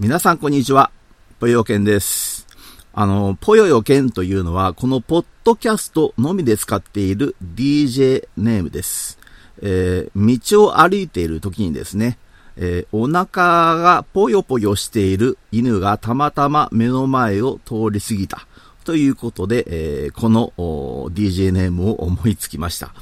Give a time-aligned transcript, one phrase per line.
[0.00, 0.90] 皆さんこんにちは。
[1.40, 2.46] ぽよよけんです。
[2.94, 9.18] あの、ぽよよけんというのは、このポッドキャストのみで使っている DJ ネームです。
[9.60, 12.16] えー、道を歩いている時にですね、
[12.56, 18.46] えー、お腹がぽよぽよしている犬がたまたま目の前を通り過ぎた。
[18.84, 20.54] ということで、えー、この
[21.10, 22.94] DJ ネームを思いつきました。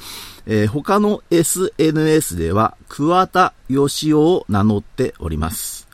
[0.46, 5.88] えー、他の SNS では桑田義雄を名乗っております。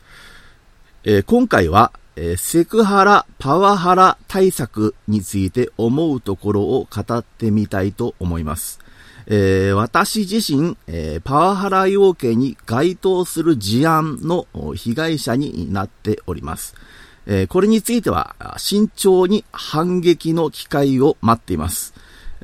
[1.07, 8.79] えー、今回は、えー、セクハラ、パワハラ対策について思うところを語ってみたいと思います。
[9.27, 16.73] えー、私自身、えー、パワハラ要件に該当する事案の被害者になっております。
[17.27, 21.93] えー、これについては慎重に反撃の機会を待っています。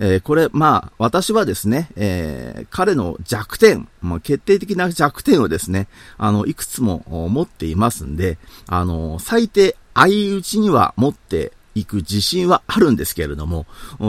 [0.03, 5.87] えー、これ、まあ、私はですね、えー、彼の弱点、まあ、決定的な弱点をですね、
[6.17, 13.67] あの、いくつも持っていますんで、あの、最低、相打ちには持っていく自信はあるんですけれども、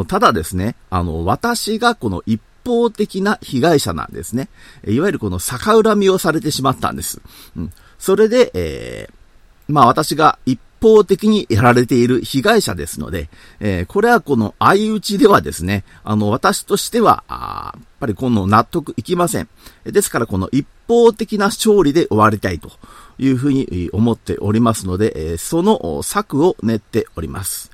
[0.08, 4.48] ただですね、あの、私がこの一方的な被害者なんですね。
[4.86, 7.20] いわゆるこの逆恨みをされてしまったんです。
[7.54, 7.72] うん。
[7.98, 13.30] それで、えー、まあ私が一方的にやられている被害者ですので、
[13.60, 19.48] えー、これはこの相打ちではですね、あの、私としては、あやっぱりこの納得いきません。
[19.84, 22.72] ですからこの一方的な勝利で終わりたいと
[23.18, 27.70] いうふうに思っておりますので、えー、その策を練っております。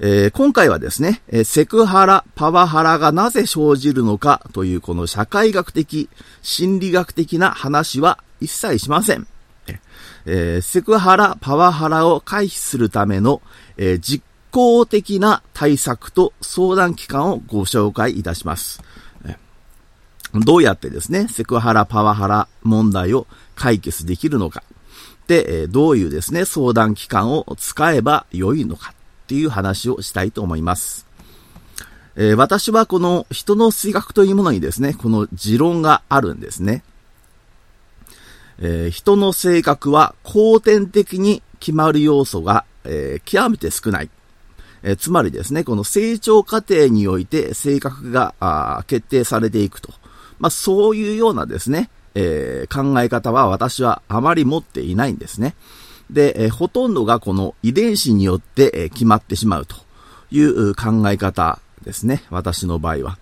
[0.00, 6.08] えー、今回はですね、えセクハラ、パワハラがなぜ生じるのかというこの社会学的、
[6.42, 9.26] 心理学的な話は一切しません。
[10.26, 13.42] えー、セクハラ、パワハラを回避するための、
[13.76, 18.82] えー、実効的な対策と相談機関をご紹介いたします。
[20.34, 24.64] どうやってですね、セクハラ、パワハラ問題を解決できるのか。
[25.28, 28.94] で、どういうですね、相談機関を使えば良いのかっ
[29.28, 31.06] ていう話をしたいと思います。
[32.16, 36.82] えー、私はこの人の性格というものにですね、この持論があるんですね。
[38.58, 44.10] えー、人の性格は後天的に決まる要素が、えー、極めて少ない。
[44.82, 49.92] え、つまりですね、この成長過程において性格が決定されていくと。
[50.38, 55.54] まあ、そういうようなですね、え考え方は私はあまり持っていないんですね。
[56.10, 59.76] で、えほとんどがこの遺伝子によって、え決まってしまうと
[60.30, 62.22] いう考え方ですね。
[62.30, 63.18] 私の場合は。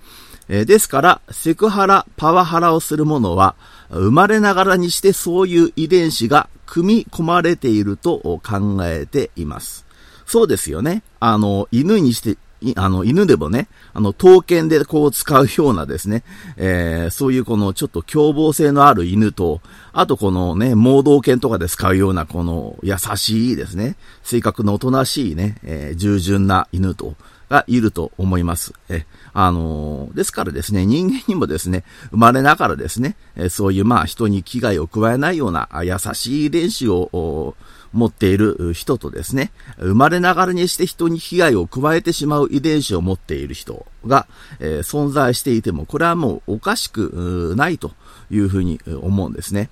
[0.54, 3.54] えですから、セクハラ、パワハラをする者は、
[3.90, 9.86] 生まれながらにしてそういう遺伝子が組み込まれていると考えています。
[10.26, 11.02] そうですよね。
[11.20, 12.36] あの、犬にして、
[12.76, 16.22] あの、犬でもね、あの、刀剣でこう使うようなですね、
[16.58, 19.62] えー、そういうこのちょっと凶暴性のある犬と、
[19.94, 27.14] あとこのね、盲導犬とかで使うようなこの優しいですね、性格のおとなしいね、えー、従順な犬と、
[27.52, 28.72] がいると思います。
[28.88, 37.54] え、あのー、ですからですね、人間にもですね、生まれながらですね、えそういうまあ人に危害を加えないような優しい練習を
[37.92, 44.26] 持っている人とですね、生まれながらにして人に被害を加えてしまう遺伝子を持っている人が、
[44.60, 47.92] え、存在していても、これはもうおかしくないと
[48.30, 49.70] いうふうに思うんですね。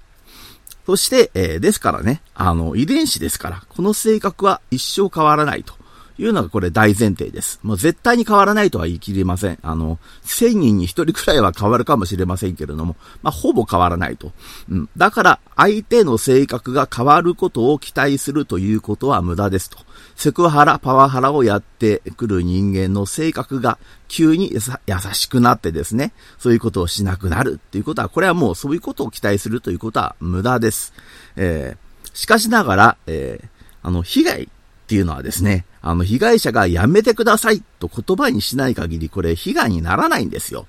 [0.86, 5.79] そして、え、ですからね、あの、遺伝子ですから、この性格は一生変わらないと。
[6.18, 7.60] いうのがこれ大前提です。
[7.62, 9.58] もう絶対に変わらないとは言い切れません。
[9.62, 14.32] あの、1000人に1人くらいは変わるかもしれませんけれども、まあ、ほぼ変わらないと。
[14.70, 14.88] うん。
[14.96, 19.78] だから、相手の性格が変わることを期待するということは無駄ですと。
[20.16, 23.78] セクハラ、パワハラをやってくる人間の性格が
[24.08, 24.60] 急に優
[25.12, 30.92] しくなってですね、そういうことをしなくなるっていうことは、これはもうそういうことを期待するということは無駄です。
[31.36, 33.48] えー、しかしながら、えー、
[33.82, 34.48] あの、被害
[34.90, 40.66] っていうのはですね、あの、被害者がやめてくださいと言葉にしない限り、これ被害にならないんですよ。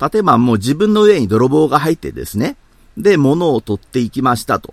[0.00, 2.56] 例えばもう自分の上に泥棒が入ってですね、
[2.96, 4.72] で、物を取っていきましたと。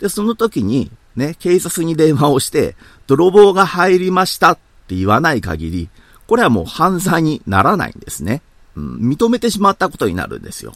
[0.00, 2.74] で、その時に、ね、警察に電話をして、
[3.06, 4.58] 泥棒が入りましたっ
[4.88, 5.88] て言わない限り、
[6.26, 8.42] これはもう犯罪にならないんですね。
[8.74, 10.72] うん、認めてしまったことになるんですよ。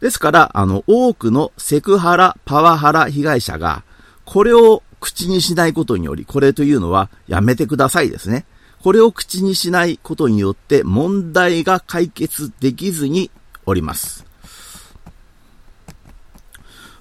[0.00, 3.84] ですから、あの、多くのセクハラ、パワハラ被害者が、
[4.30, 8.46] これを口にしないことにより、これというのはやめてくださいですね。
[8.80, 13.28] これを口にしないことによって問題が解決できずに
[13.66, 14.24] おります。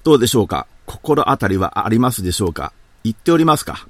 [0.03, 0.65] どうでしょうか？
[0.87, 2.73] 心当たりはありますでしょうか？
[3.03, 3.87] 言っておりますか？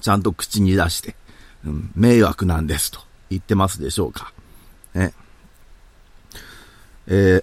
[0.00, 1.16] ちゃんと口に出して、
[1.64, 4.32] うん、迷惑なんですと言ってますでしょうか？
[4.94, 5.12] ね。
[7.08, 7.42] え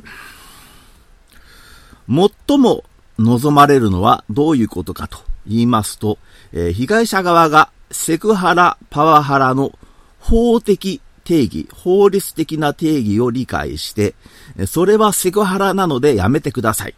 [2.08, 2.86] ー、最も
[3.24, 6.18] 望まれるのはどういうことかと言いますと、
[6.52, 9.78] えー、被害者側がセクハラ、パワハラの
[10.20, 14.16] 法的定義、法律的な定義を理解して、
[14.68, 16.96] それはセクハラなのでやめてください。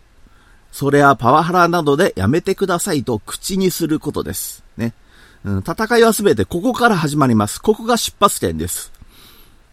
[0.71, 4.63] それはパワハラなどでやめてくださいと口にすることです。
[4.77, 4.93] ね。
[5.45, 7.61] うん、戦いはすべてここから始まります。
[7.61, 8.91] ここが出発点です。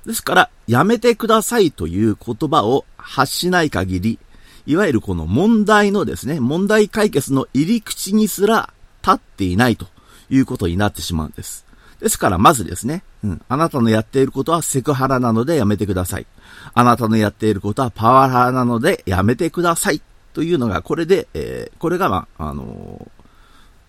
[0.07, 4.19] ですから、やめてくださいという言葉を発しない限り、
[4.67, 8.73] いわゆるこの問題のですね、問題解決の入り口にすら
[9.03, 9.87] 立っていないと
[10.31, 11.67] いうことになってしまうんです。
[12.00, 16.26] ですから、まずですね、うん、あなたのやっていることはセクハラなのでやめてください。
[16.75, 20.00] あなたのやっていることはパワハラなのでやめてください。
[20.32, 23.25] というのが、これで、えー、これが、まあ、あのー、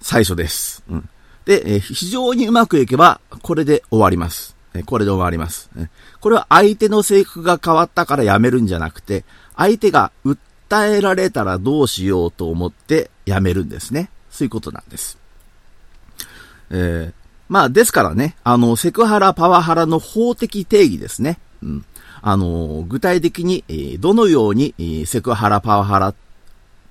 [0.01, 0.83] 最初です。
[0.89, 1.09] うん。
[1.45, 4.55] で、えー、非常にうまくいけば、これで終わります。
[4.73, 5.69] えこれで終わります。
[6.19, 9.23] これは相手の性格が変わったからやめるんじゃなくて、
[9.55, 10.37] 相手が訴
[10.81, 14.09] えられたらどうしようと思ってやめるんですね。
[14.29, 15.17] そういうことなんです。
[16.69, 17.13] えー、
[17.49, 21.39] まあ、ですからね、あの、セクハラ、パワハラの法的定義ですね。
[21.61, 21.85] うん。
[22.21, 26.15] あの、具体的に、え、どのように、え、セクハラ、パワハラっ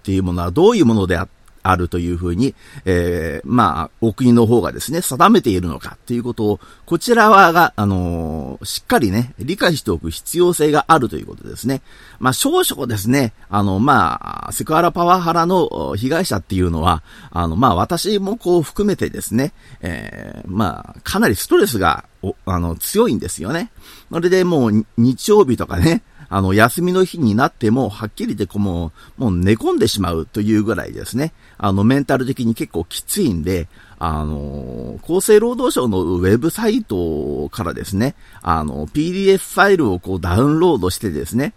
[0.03, 1.29] ていうものはどういうものであ
[1.63, 2.55] あるというふうに、
[2.85, 11.83] えー、まあ、お国の方がですね、定めているのかっていうことを、こちら側が、あのー、しっかりね、理解しておく必要性があるということですね。
[12.19, 23.73] まあ、少々ですね、あの、まあ、セクハラパワハラの被害者っていうのは、あの、まあ、私もこう含めてですね、えー、まあ、かなりストレスが、おあの、強いんですよね。
[24.11, 31.35] それでもう、日曜日とかね、あの、休みの日になっても、はっきりでこうもう、もう寝込んでしまうというぐらいですね。
[31.59, 33.69] あの、メンタル的に結構きついんで、
[33.99, 41.53] あの、厚生労働省のウェブサイトからですね、あの、PDF ファイルをこうダウンロードしてですね、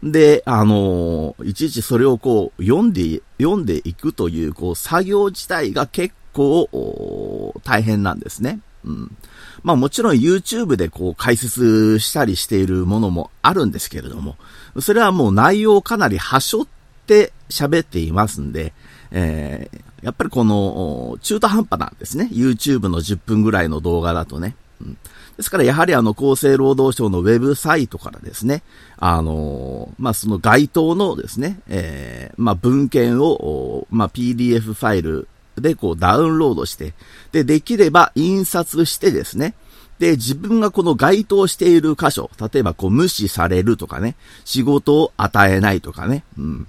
[0.00, 8.60] で、あの、いちいちそれをこう、読んで、読んでいくという、こう、作業自体が結構、大変なんですね。
[8.84, 9.16] うん。
[9.62, 14.36] まあもちろん YouTube でこう解説したりしているものもあるんですけれども、
[14.80, 16.66] それはもう内容をかなり端折っ
[17.06, 18.72] て喋っていますんで、
[19.10, 22.28] えー、やっぱりこの中途半端なんですね。
[22.32, 24.54] YouTube の10分ぐらいの動画だとね。
[24.80, 24.98] うん、
[25.36, 28.62] ですからやはりあの厚生労働省のウェブサイトからですね、
[28.96, 35.28] あのまあ、その該当のですね、えー、まあ、文献を、まあ、PDF ファイル
[35.60, 36.94] でこうダウンロードして、
[37.32, 39.54] で、できれば印刷してですね、
[39.98, 46.66] で、自分がこの該当している箇所、例えばこう無視されるとかね、仕事を与えないとかね、うん。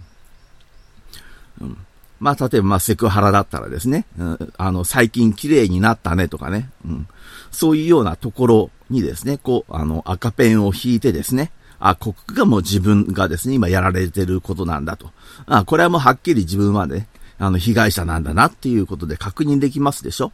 [1.62, 1.78] うん、
[2.20, 7.08] まあ、例えば、まあ、セクハラだったらですね、うん、あの、最近綺麗になったねとかね、うん。
[7.52, 15.10] そういうようなところにですね、こう、あの、赤ペンを引いてですね、あ、ここがもう自分がですね、今やられてることなんだと。
[15.48, 17.08] あ、これはもうはっきり自分はね、
[17.42, 20.32] あの、被害者なんだなっていうことで確認できますでしょ？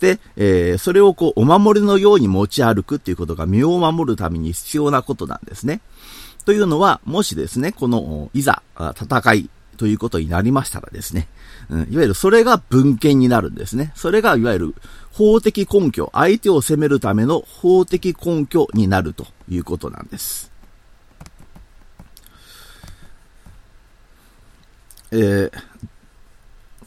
[0.00, 5.80] で、えー、それをこう、お守りのように持ち歩くっていうことが身を守るために必要なことなんですね。
[6.44, 11.28] というのは、もしですね、この、いざ、戦いということになりましたらですね、
[11.70, 13.92] うん、いわゆるそれが文献になるんですね。
[13.94, 14.74] それがいわゆる
[15.12, 20.50] 法的根拠、相手を責めるための法的根拠になるということなんです。
[25.10, 25.52] えー、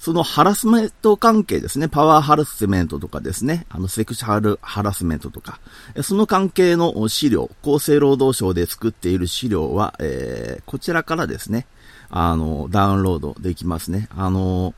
[0.02, 5.60] そのハラスメント関係ですね、パワーハラスメントとかですね、あのセクシャルハラスメントとか、
[6.02, 11.68] その関係の資料、厚生労働省で作っている資料は、えー、こちらからですね、
[12.10, 14.10] あの、ダウンロードできますね。
[14.18, 14.74] あの、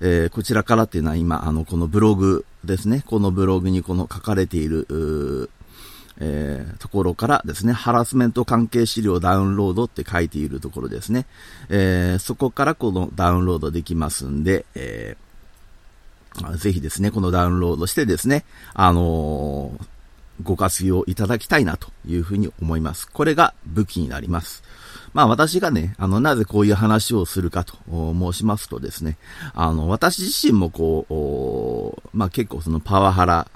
[0.00, 5.50] えー、こちらからっていうのは今、あの、このブログですね、このブログにこの書かれている、
[6.20, 11.26] えー、ところからですね、ハラスメント関係資料ダウンロードって書いているところですね。
[11.68, 18.44] えー、そこからこのダウンロードできますんで、えー、ぜひですね、このダウンロードしてですね、
[18.74, 19.86] あのー、
[20.42, 23.08] ご活用いただきたいなというふうに思います。
[23.10, 24.62] これが武器になります。
[25.12, 29.18] まあ私がね、あの、なぜこういう話をするかと申しますとですね、
[29.54, 33.48] あの、私自身もこう、まあ結構そのパワハラ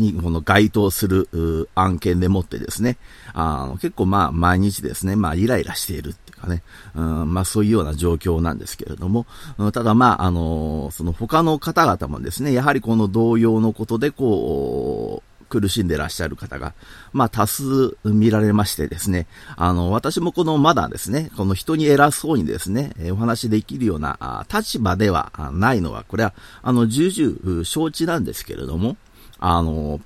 [0.00, 2.96] にこの該当する案件でもってですね、
[3.32, 6.62] あの結構まあ毎日ですね、まあイライラしているっていうかね、
[6.94, 9.26] うん、まあそういうような状況なんですけれども、
[9.72, 16.74] ただまああの、その他の方々もですね、やはりこの同様のことでこう、苦しんでらっしゃる方が、
[17.12, 19.26] まあ多数見られましてですね、
[19.56, 28.96] あの、私もこのまだですね、この人に偉そうにですね、お話できるような立場ではないのは、これは、あの、重々承知なんですけれども、
[29.40, 30.00] あの、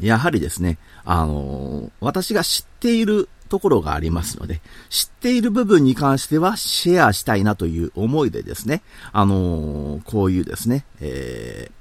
[0.00, 8.82] やはりですね、あの、私が知っているところがありますので、知っている部分に関してはシェアしたいなという思いでですね、
[9.12, 11.72] あの、こういうですね、えー、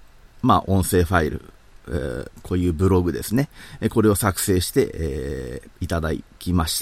[0.41, 1.41] まあ、音声ファイル、
[1.87, 6.79] えー、こういうブログですね、えこれを作成して、えー、いただきまし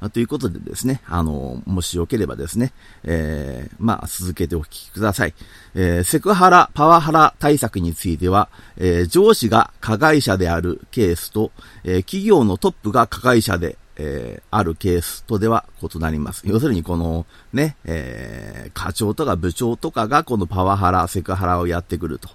[0.00, 0.10] た。
[0.10, 2.72] ということでですね、あの、もしよければですね、
[3.04, 5.34] えー、まあ、続けてお聞きください。
[5.74, 11.52] え、セクハラ、パワハラ対策については、え、上司が加害者であるケースと、
[11.84, 16.42] え、企業のトップが加害者で、えー、あるケースとでは異なります。
[16.46, 22.28] 要するにこのね、えー、課長とか部長とかがこのパワハラ、セクハラをやってくると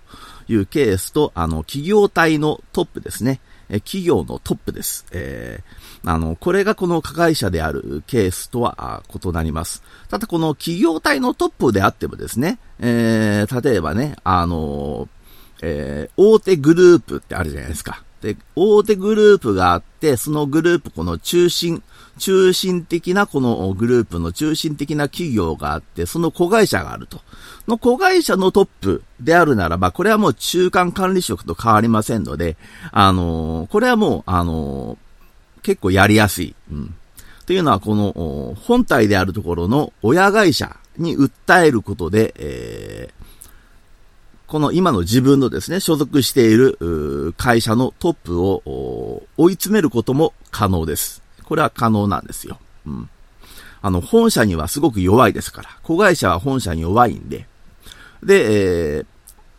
[0.48, 3.40] いうケースと、あの、企業体のトップですね。
[3.70, 5.06] え企業のトップです。
[5.12, 9.84] えー、あの、これがこの加害者であるケースとは異なります。
[10.10, 15.10] ただこの企業体のトップであってもですね、えー、例えばね、あの、
[15.62, 18.04] えー、大手グループってあるじゃないですか。
[18.22, 21.84] で、大手グループがあって、そのグループ、この中心、
[22.18, 27.22] 中心的なこのグループの中心的な企業があって、その子会社があると。
[27.68, 32.58] の子会社のトップであるならば、これはもう中間管理職と変わりませんので、
[32.92, 36.56] あのー、これはもう、あのー、結構やりやすい。
[36.72, 36.96] うん。
[37.46, 43.17] というのは、この、本体であるところの親会社に訴えることで、えー、
[44.48, 48.64] この今の自分のですね、所属している会社のトップを
[49.38, 51.22] 追い詰めることも可能です。
[51.44, 52.58] これは可能なんですよ。
[52.86, 53.10] うん。
[53.82, 55.70] あの、本社にはすごく弱いですから。
[55.84, 57.46] 子会社は本社に弱いんで。
[58.24, 59.06] で、えー、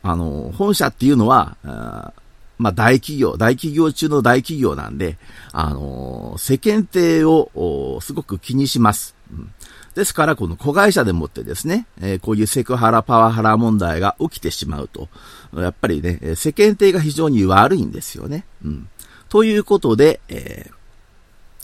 [0.03, 2.13] あの、本社っていうのは、あ
[2.59, 5.17] まあ、大企業、大企業中の大企業なんで、
[5.53, 9.15] あの世間体をすごく気にします。
[9.33, 9.53] うん、
[9.99, 15.09] ですから、この子会社でもってですね、えー、こういうセクハラ、パワハラ問題が起きてしまうと、
[15.57, 18.45] やっぱりね、世間体が非常に悪いんですよね。
[18.65, 18.89] うん。
[19.29, 20.71] ということで、え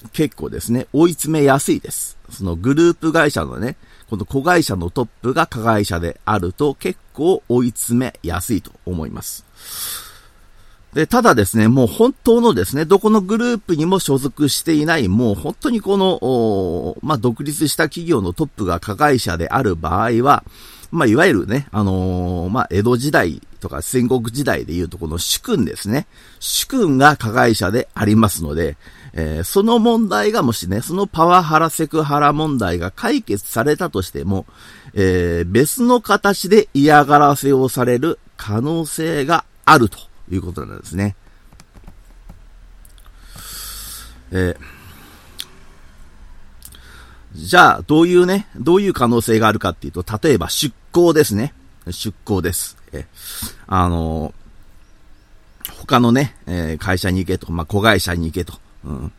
[0.03, 2.19] ー、結構ですね、追い詰めやすいです。
[2.29, 3.77] そのグループ会社のね、
[4.11, 9.45] この子会社のトップが加害者であると結構追い詰めやすいと思います。
[10.95, 20.45] で、ただですね、もう本当のですね、どこのグループにも所属していない、もう本当にこの、まあ、独立した企業のトップが加害者である場合は、
[20.93, 26.07] まあ、いわゆるね、あのー、まあ、江戸時代とか戦国時代でいうとこの主君ですね。
[26.39, 28.77] 主君が加害者でありますので、
[29.15, 34.47] えー、その問題がもしね、そのパワハラセクハラ問題が解決されたとしても、
[34.93, 39.99] えー、別の形で嫌がらせをされる可能性があると
[40.31, 41.17] いうことなんですね。
[44.31, 44.57] えー、
[47.35, 51.55] じゃあ、どういうね、どういう可能性があるかっていうと、例えば出向ですね。
[51.91, 52.77] 出向です。
[52.93, 53.07] え
[53.67, 54.33] あの
[55.87, 58.55] 他のね、えー、会社に行けと、まあ、子会社に行けと。
[58.85, 59.13] うん。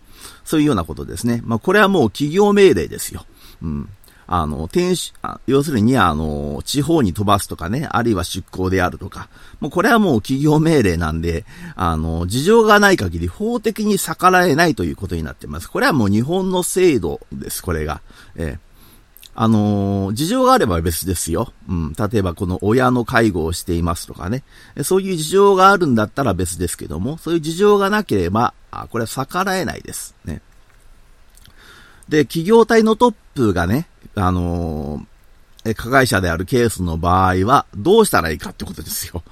[0.44, 1.42] そういうようなことですね。
[1.44, 3.26] まあ、これはもう企業命令ですよ。
[3.62, 3.90] うん。
[4.28, 5.14] あの、転出、
[5.48, 9.30] 要するに、あの、地方に飛ばすとかね、あるいは出向であるとか、
[9.60, 15.70] もうこれはもう企業命令なんで、あの、事情がない限り法的に逆らえないということになってます。
[15.70, 18.02] これはもう日本の制度です、これが。
[18.36, 18.66] えー
[19.38, 21.52] あのー、事情があれば別ですよ。
[21.68, 21.94] うん。
[21.94, 24.44] 例えばこの親の介護をしていますとかね。
[24.84, 30.16] そういう事情があるんだったら別ですけども、そういう事情がなければ、あ、これは逆らえないです。
[30.24, 30.42] ね。
[32.08, 39.24] で、企業体のトップがね、あのー、加害者であるケースの場合は、どうしたらいいかってことですよ。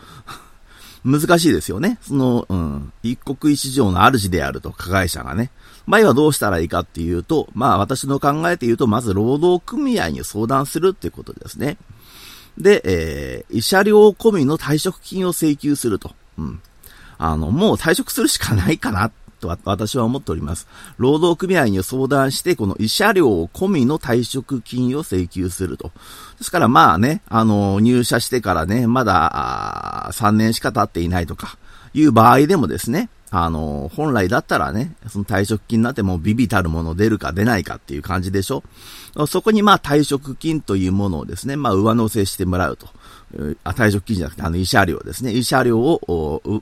[1.05, 1.97] 難しいですよね。
[2.01, 5.51] その、うん、一国一城の主であると、加害者がね。
[5.87, 11.77] 場合はどうしたらいいかっていうと、まあ私の考えて言うと、まず労働組合に相談するっていうことですね。
[12.57, 16.11] で、えー、慰謝料込みの退職金を請求すると。
[16.37, 16.61] うん。
[17.17, 19.11] あの、もう退職するしかないかな
[19.43, 20.67] と私は思っております。
[20.97, 25.91] 労働組合に相談して、この慰謝料込みの退職金を請求すると。
[26.37, 31.57] ですからまあね、あの、入社してからね、まだ、3年しか経っていないとか、
[31.93, 38.63] いう場合でもですね、あの、本来だったらね、その退職金になんてもうビビたるもの出るか出ないかっていう感じでしょ
[39.27, 42.87] そこにまあ退職金というものをですね、まあ上乗せしてもらうと。
[43.63, 45.31] あ退職金じゃなくて、あの、慰謝料ですね。
[45.31, 46.61] 慰謝料を、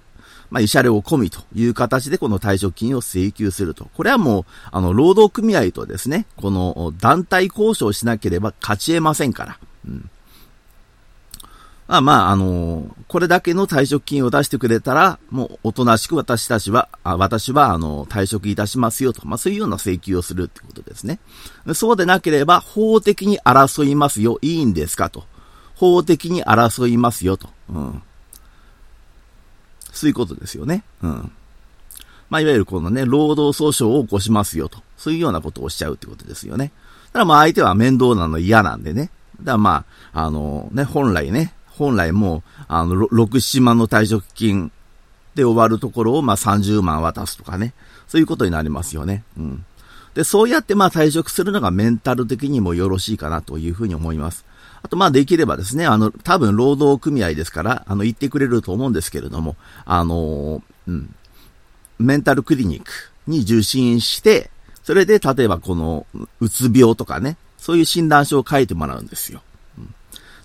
[0.52, 3.88] まあ、慰謝料込みという形でこの退職金を請求すると。
[3.96, 9.60] これはもう、あの、労働組合とですね、この団体交渉しなければ勝ち得ませんから。
[9.88, 10.10] うん。
[11.88, 19.28] まあまあ、あのー、これだけの退職金を出してくれたら、もうおとなしく私たちは、あ私は、あの、退職いたしますよと。
[19.28, 21.20] まあそういうような請求をするってことですね。
[21.74, 24.38] そうでなければ、法的に争いますよ。
[24.42, 25.26] いいんですかと。
[25.76, 27.50] 法的に争いますよと。
[27.70, 28.04] うん。
[29.92, 30.84] そういうことですよね。
[31.02, 31.32] うん。
[32.30, 34.80] まあ、いわゆるこのね、労働訴訟を起こしますよと。
[34.98, 36.72] そういうようなことをしちゃうってことですよね。
[37.08, 39.10] だからまあ相手は面倒なの嫌なんでね。
[39.40, 44.72] だからまあ、あのね、本来ね、本来もう、あの、6、7万の退職金
[45.36, 47.74] で終わるところをまあ30万渡すとかね。
[48.08, 49.24] そういうことになりますよね。
[49.38, 49.66] うん。
[50.14, 54.46] で、そうやってまあ退職するのがメンタル的にもよろしいかなというふうに思います。
[54.84, 61.16] あと、まあ、できればですね、あの、多分、労働組合ですから、あの、言ってくれると思うんですけれども、あの、うん、
[62.00, 62.92] メンタルクリニック
[63.28, 64.50] に受診して、
[64.84, 66.06] それで、例えば、この、
[66.40, 69.42] うつ病とかね、そういう診断書を書いてもらうんですよ。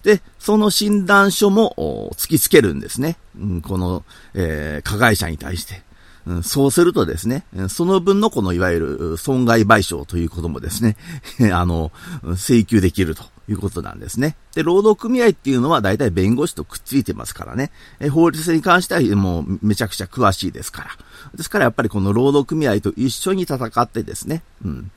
[0.02, 3.16] で、その診断書も突きつけるんですね。
[3.40, 5.82] うん、この、えー、加害者に対して。
[6.26, 10.96] うん、そうするとですね、その分のこのいわゆる損害賠償ということもですね、
[11.52, 11.90] あの、
[12.22, 14.36] 請求できるということなんですね。
[14.54, 20.90] で、労働組合っていうのは大体弁護士とくっついてますからね、え法律に関してはもうめちゃくちゃ詳しいですから。
[21.34, 24.90] ですからやっぱりこの労働組合と一緒に戦ってですね、うん。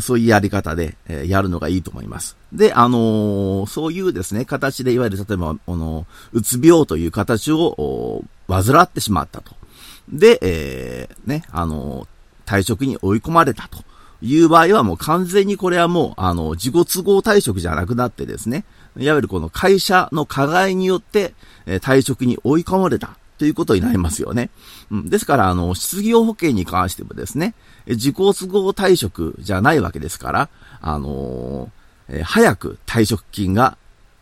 [0.00, 2.36] そういうやり方で、えやるのがいいと思います。
[2.52, 9.54] で、あのー、そういうですね、形で、いわゆる、例えば、あの、うつ病という形を、患ってしまったと。
[10.08, 13.78] で、えー、ね、あのー、退職に追い込まれたと。
[14.24, 18.64] いう場合はもう完全にこれはもう、あの、自己都合退職じゃなくなってですね、
[18.96, 21.34] いわゆるこの会社の加害によって、
[21.66, 24.48] え退職に追い込まれたということになりますよね。
[24.90, 27.54] うん、ですから、あの、失業保険に関してもですね、
[27.86, 30.48] 自己都合退職じゃないわけですから、
[30.80, 33.76] あのー、え早く退職金が、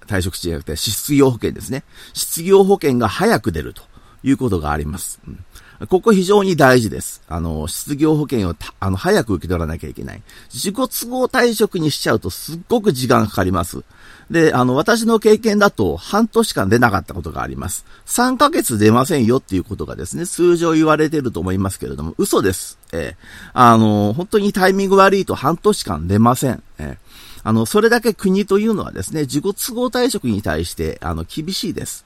[0.07, 1.85] 退職金じゃなくて失業保険ですね。
[2.13, 3.83] 失業保険が早く出ると
[4.25, 5.21] いうことがあります。
[5.29, 5.45] うん
[5.89, 7.23] ここ非常に大事です。
[7.29, 10.23] あの、失業保険をあの、早く受け取らなきゃいけない。
[10.53, 13.83] 自己都合退職にしちゃうとすっごく時間かかります。
[14.31, 17.85] で、あの、私の経験だと半年間出なかったことがあります。
[18.07, 22.79] 3ヶ月出ませんよっていうことがですね、通常言われてると思いますけれども、嘘です。
[22.93, 26.63] えー、あの、本当にタイミング悪いと半年間出ません。
[26.79, 27.13] えー
[27.45, 32.05] あの、それだけ国というのはですね、自己都合退職に対して、あの、厳しいです。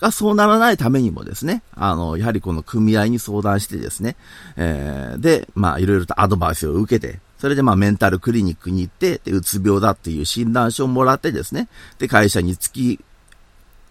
[0.00, 4.16] がそうならないためにもですね、あの、やはりこの組合に相談してですね、
[4.56, 11.68] えー、で、まあ、いろいろとアドバイスを受けて、それでまあメンタルクリニックに行って、うつ病だっていう診断書をもらってですね、
[11.98, 13.00] で、会社に突き、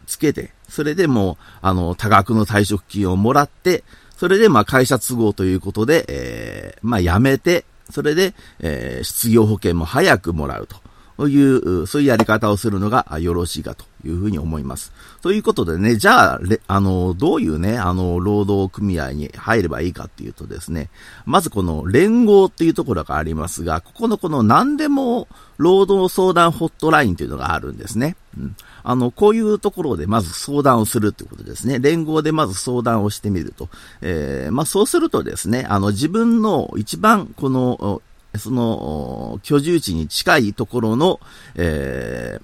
[0.08, 3.84] つけて、それでもう、あの、多額の退職金をもらって、
[4.17, 10.77] それでまあ会社都合ということで、えー、まあ辞めて、それで、えー、失業保険も早くもらうと。
[11.19, 14.91] いう、そういうやり方をするのがよろしいかというふうに思います。
[15.21, 20.89] ということでね、じゃあ、あの、どういうね、あの、労働組合に入ればいいかっていうとですね、
[21.25, 28.17] まずこの連合っていうところがありますが、ここのこの何でも労働相談ホットラインというのがあるんですね。
[28.38, 28.56] うん。
[28.84, 31.80] あの、こういうところでまず相談をするってことですね。
[31.80, 33.69] 連合でまず相談をしてみると。
[34.01, 38.01] えー、まあ、そうするとですね、あの、自分の一番この、
[38.38, 41.19] その、居住地に近いところの、
[41.56, 42.43] えー、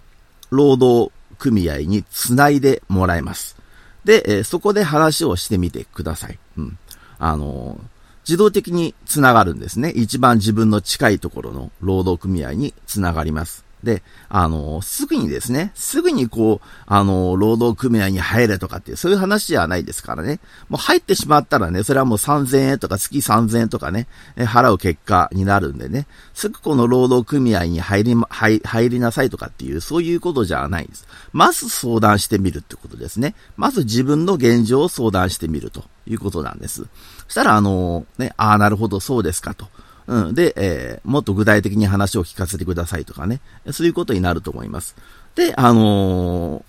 [0.50, 3.58] 労働組合につないでもらいます。
[4.06, 6.40] で、えー、そこで話をしてみてください。
[6.58, 6.78] うん。
[7.20, 7.80] あのー、
[8.28, 9.90] 自動的につながるんですね。
[9.90, 13.66] 一番自分の近いところの労働組合につながります。
[13.84, 20.40] で、あの、すぐにですね、すぐにこう、あの、労働組合に入れとかっていう、そういう話じゃないですからね。
[20.70, 31.08] もう入ってしまったらね、それはもう3000円とか月3000円とかね、払う結果になるんでね、すぐこの労働組合に入り、入入りなさいとかっていう、そういうことじゃないです。
[31.34, 33.36] まず相談してみるってことですね。
[33.58, 36.88] まず自分の現状を相談してみるということなんです。
[37.28, 39.68] そしたら、あの、ね、ああ、なるほど、そうですかと。
[40.12, 40.36] うん。
[40.36, 43.40] で、えー、もっと具体的に話を聞かせてくださいとかね。
[43.72, 44.96] そういうことになると思います。
[45.36, 46.64] で、あのー、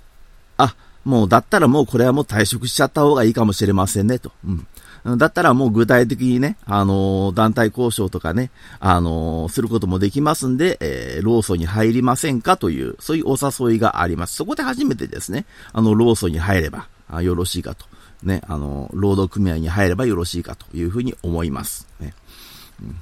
[0.59, 4.31] あ、もうだったらもうこれはもう退職しちゃった方がいいかもしれませんね、と。
[4.46, 5.18] うん。
[5.18, 14.37] だったらもう具体的にね、あのー、団体交渉とかね、あのー、することもできますんで、えー、労組に入りませんかという、そういうお誘いがあります。
[14.37, 17.87] そこで初めてですね、あの、労組に入れば、あよろしいかと。
[18.22, 21.88] ね、あの、労働組合に入ればよろしいかというふうに思います。
[21.98, 22.14] ね。
[22.81, 22.96] うん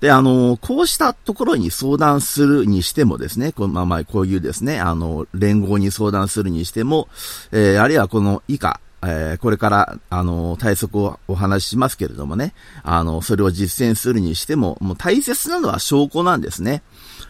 [0.00, 7.08] で、あの、こうしたところに相談するにしてもですね、このまあまあ、こういうですね、あの、連合に相談するにしても、
[7.50, 16.82] えー、あるいはこの以下、えー、これから、あの、対策をお話ししますけれどもね、あの、それを実践するにしても、もう大切なのは証拠なんですね。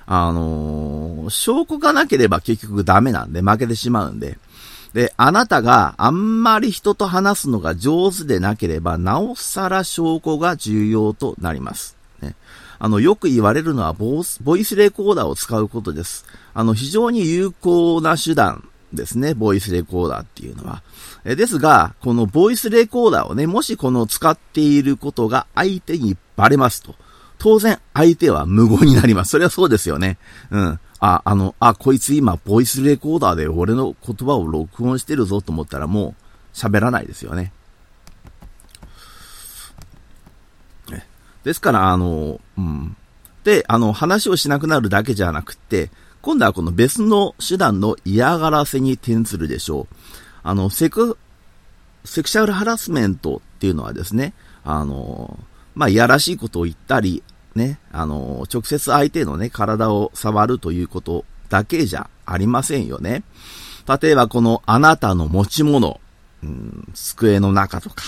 [0.07, 4.39] あの、証拠がなければ結局ダメなんで、負けてしまうんで。
[4.93, 11.97] で、あなたがあんまり人と話すのが上手でなければ、なおさら証拠が重要となります。
[12.21, 12.35] ね、
[12.79, 16.27] あの、よく言われるのはボス、ボイスレコーダーを使うことです。
[16.55, 20.83] あの、非常に有効な手段ですね、ボイスレコーダーっていうのは。
[21.25, 26.95] えですが、このボイスレコーダーをね、もしこの使っていることが相手にバレますと。
[27.39, 29.33] 当然、相手は無言になります。
[29.33, 30.19] それはそうですよね。
[30.51, 30.81] うん。
[31.01, 37.53] あ、あの、あ、こいつ今、ボイスレコーダーで俺の言葉を録音してるぞと思ったらもう、喋らないですよね。
[41.47, 42.97] ですから、あの、うん。
[43.45, 49.97] で、あの、話をしなくなるだけじゃなくて、今度はこの別の手段の嫌がらせに転ずるでしょう。
[50.43, 51.17] あの、セク、
[52.05, 55.39] セクシャルハラスメントっていうのはですね、あの、
[55.77, 57.23] まあ、いやらしいことを言ったり、
[57.55, 63.23] ね、あの、直接相手のね、体を触るということだけじゃありませんよね。
[64.01, 66.01] 例えばこのあなたの持ち物、
[66.43, 68.03] うん、机の中とか、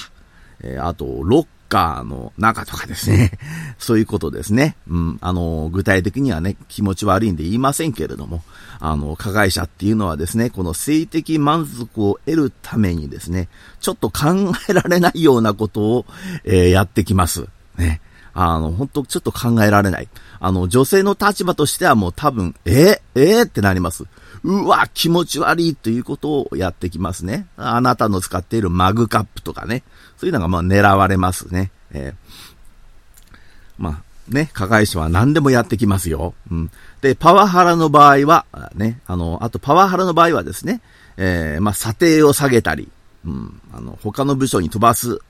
[0.59, 3.33] えー、あと、ロッカーの中とかですね。
[3.79, 4.77] そういうことですね。
[4.89, 5.19] うん。
[5.21, 8.43] あの、具体的にはね、気持ち悪いんで言いませんけれども、
[8.81, 13.49] あの、加害者っていうのはですね、この性的満足を得るためにですね、
[13.81, 16.07] ちょっと考えられないようなことを、
[16.45, 17.47] えー、やってきます。
[17.77, 18.01] ね。
[18.35, 20.09] あの、本当ちょっと考えられない。
[20.41, 24.05] あの、女性の立場としてはもう多分、えー、えー、ってなります。
[24.45, 27.47] うわ、気持ち悪いということをやってきますね。
[27.57, 29.83] あなたの使っているマグカップとかね。
[30.19, 31.71] そういうのがまあ狙われますね。
[31.93, 33.35] えー、
[33.79, 36.35] まあ、ね、加害者は何でもやってきますよ。
[36.51, 36.71] うん。
[37.01, 40.81] で、パワハラの場合は、ね、あの、あとパワハラの場合はですね、
[41.17, 42.89] えー、まあ、査定を下げたり、
[43.25, 45.21] うん、あの、他の部署に飛ばす、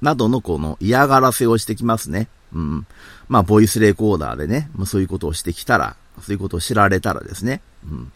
[0.00, 2.28] などのこの嫌がらせをしてきますね。
[2.52, 2.86] うん。
[3.28, 7.62] まあ、ボイスレコーダーでね、まあ、そういうことをしてきたら、そういうことを知られたらですね。
[7.84, 8.12] うん。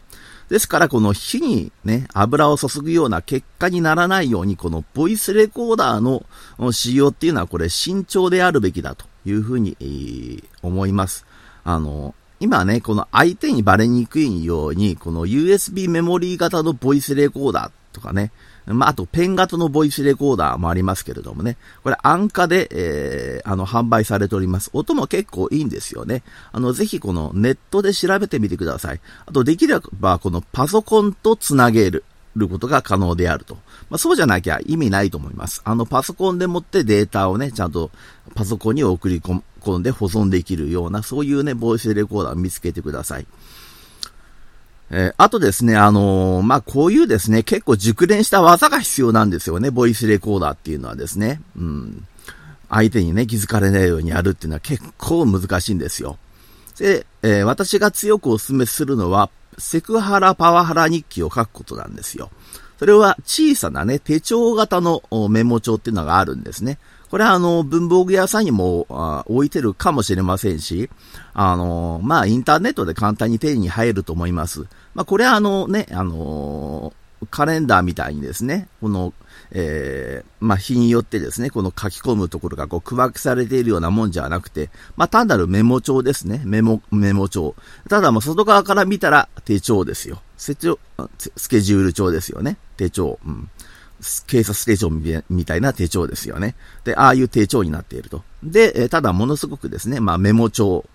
[0.49, 6.23] ですから、この火にね、油を注ぐような結果にならないように、このボイスレコーダーの
[6.71, 11.25] 使用っていうのは、これ慎重であるべきだというふうに、思います。
[11.65, 18.31] あの、今ね、この相手にバレにくいように、この USB メモリー型のボイスレコーダーとかね、
[18.73, 21.57] まあ、あと、ペン型のボイスレコーダーもありますけれどもね。
[21.83, 24.69] これ、安価で、えー、あの、販売されております。
[24.73, 26.23] 音も結構いいんですよね。
[26.51, 28.99] あの、ぜひこのネットで調べてみてください。
[29.25, 32.03] あと、できれば、このパソコンとつなげる。
[32.37, 33.55] ることが可能であると。
[33.89, 35.61] まあ、そうじゃなきゃ意味ないと思います。
[35.65, 37.91] あの、パソコンでもってデータをね、ちゃんと
[38.35, 43.27] パソコンに送り込んで保存できるような、そういうね、ボイスレコーダーを見つけてください。
[44.89, 51.41] えー、あとですね、あのー、まあ、こういうですね、結構熟練した技が必要なんですよね、ボイスレコーダーっていうのはですね。
[51.57, 52.07] うん。
[52.69, 56.17] 相手にね、気づかれないようにやるっていうのは結構難しいんですよ。
[56.77, 62.29] で、えー、私が強くお勧めするのは、セクハラパワハラ日記を書くことなんですよ。
[62.77, 66.77] それは小さなね、手帳型のメモ帳っていうのがあるんですね。
[67.09, 70.89] これはあの、文房具屋さんにも置いてるかもしれませんし、
[71.33, 74.65] あの、まあ、インターネットで簡単に手に入ると思います。
[74.93, 76.93] まあ、これはあのね、あの、
[77.31, 79.13] カレンダーみたいにですね、この、
[79.51, 86.41] えー、まあ、日によってですね、この書き込むところがこう区分けされているようなもんじゃなくて、まあ、単なるメモ帳ですね。
[86.45, 87.55] メモ、メモ帳。
[87.89, 90.21] ただ、ま、外側から見たら手帳ですよ。
[90.37, 92.57] スケジュール帳ですよね。
[92.75, 93.19] 手帳。
[93.25, 93.49] うん。
[94.27, 96.55] 警察手帳みたいな手帳ですよね。
[96.83, 98.23] で、ああいう手帳になっていると。
[98.43, 100.85] で、ただものすごくですね、まあメモ帳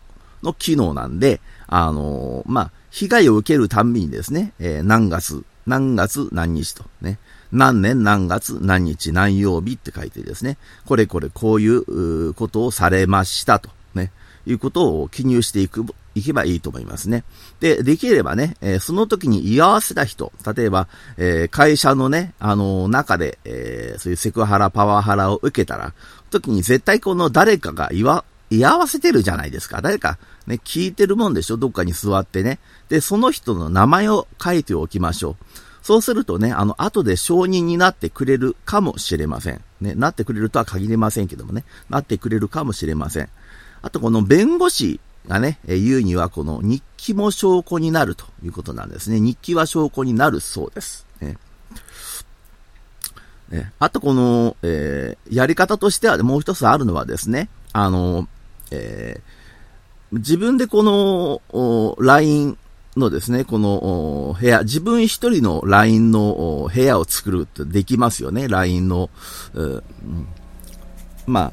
[0.42, 7.18] の機能なんで、あのー、まあ、被害を受けるたんびにですね、えー、何月、何月何日とね、
[7.52, 14.10] 何年何月何日何曜日って書いてですね、これこれこういうことをされましたとね、
[14.46, 15.84] いうことを記入していく
[16.14, 17.24] いけばいいと思いますね。
[17.60, 25.94] で、できればね、えー、その時に居合わせた人、例えば、えー、会社のね、あのー、中で、えそういうセクハラ、パワハラを受けたら、
[26.30, 29.80] 時に絶対この誰かが居わ、居合わせてるじゃないですか。
[29.80, 31.56] 誰か、ね、聞いてるもんでしょ？
[31.56, 32.58] どっかに座ってね。
[32.90, 35.44] で、その人の名前を書いておきましょう。
[35.82, 39.60] そうするとね、あの、後で承認になってくれるかもしれません。
[39.80, 43.28] ね、なってくれるとは限りませんけどもね、なってくれるかもしれません。
[43.82, 49.20] あと、この弁護士がね、言うにはこの日記も証拠になるということなんですね。
[49.20, 51.06] 日記は証拠になるそうです。
[51.20, 51.36] ね
[53.78, 58.26] あとこの、えー、やり方としてはもう一つあるのはですね、あの、
[58.70, 62.56] えー、自分でこの LINE
[62.96, 69.10] のですね、この部屋、自分一人の LINE の部屋を作るってできますよね、LINE の、
[69.54, 69.82] うん、
[71.26, 71.52] まあ、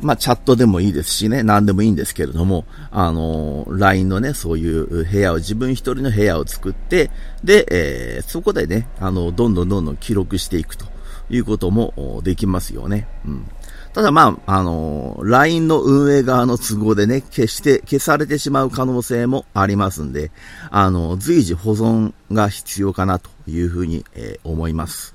[0.00, 7.10] まあ、チャットでもいいですしね、何でもいいんですけれども、あの、LINE のね、そういう部屋を、自分一人の部屋を作って、
[7.44, 10.86] で、えー、そこでね、あの、どんどんどんどん記録していくと
[11.28, 13.06] いうこともできますよね。
[13.26, 13.46] うん。
[13.92, 20.30] ただまあ、あの、LINE の運営側の都合でね、消して、消されてしまう可能性もありますんで、
[20.70, 25.14] あの、随時保存が必要かなというふうに、えー、思います。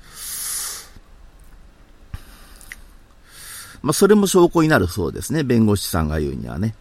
[3.80, 5.42] まあ、それも証拠になるそうですね。
[5.42, 6.74] 弁護士さんが言うにはね。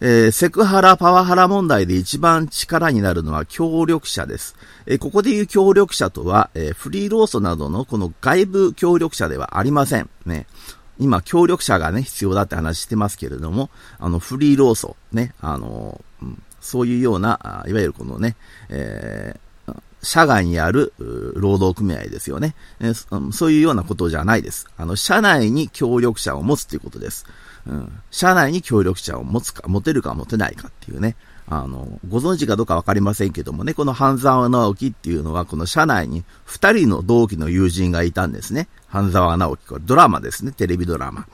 [0.00, 4.54] えー、セクハラ、パワハラ問題で一番力になるのは協力者です。
[4.84, 10.10] えー、ここでいう協力者とは、えー、フリーローソなどのこの外部協力者ではありません。
[10.26, 10.46] ね。
[10.98, 18.36] 今、協力者がね、必要だって話してますけれども、あの、フリーローソ、ね、あの、うん、そういうような、いわゆるこのね、
[18.68, 20.92] えー、社外にある
[21.34, 24.68] 労働組合ですよね、えー、そういうようなことじゃないです。
[24.76, 27.26] あの、社内に協力者を持つということです。
[27.66, 28.00] うん。
[28.10, 31.16] 社内に協力者を持つか、持てるか持てないかっていうね。
[31.48, 38.68] あの、ご存知かどうかわかりませんけどもね、この半沢直樹っていうのは、この社内に二人の同期の友人がいたんですね。
[38.88, 39.66] 半沢直樹。
[39.66, 40.52] これドラマですね。
[40.52, 41.26] テレビドラマ。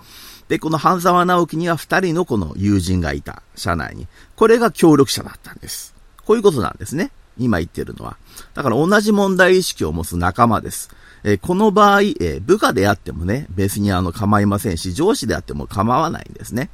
[0.49, 3.43] で、この半沢直樹には二人のこの友人がいた。
[3.55, 4.07] 社内に。
[4.37, 5.95] これが協力者だったんです。
[6.27, 7.11] こういうことなんですね。
[7.39, 8.17] 今言ってるのは。
[8.53, 10.91] だから同じ問題意識を持つ仲間です。
[11.25, 16.71] えー、この場合、えー、部下であってもね、別にあの構いませんし、上司であっても構わないんですね。